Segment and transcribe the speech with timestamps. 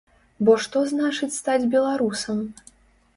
[0.47, 2.41] Бо што значыць стаць беларусам?